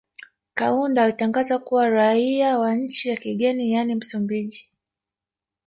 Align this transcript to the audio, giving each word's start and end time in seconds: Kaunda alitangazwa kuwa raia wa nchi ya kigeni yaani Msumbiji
Kaunda 0.53 1.03
alitangazwa 1.03 1.59
kuwa 1.59 1.89
raia 1.89 2.59
wa 2.59 2.75
nchi 2.75 3.09
ya 3.09 3.15
kigeni 3.15 3.71
yaani 3.71 3.95
Msumbiji 3.95 4.69